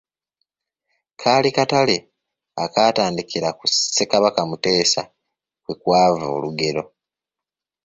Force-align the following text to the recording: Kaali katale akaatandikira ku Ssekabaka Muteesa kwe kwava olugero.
Kaali 1.21 1.49
katale 1.57 1.97
akaatandikira 2.63 3.49
ku 3.57 3.65
Ssekabaka 3.71 4.41
Muteesa 4.49 5.01
kwe 5.63 5.73
kwava 5.81 6.25
olugero. 6.37 6.83